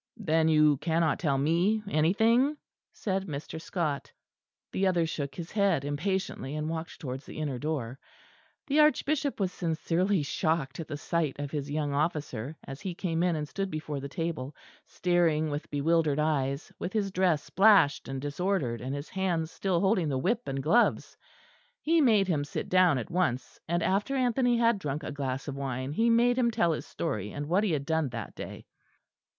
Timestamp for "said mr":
2.91-3.61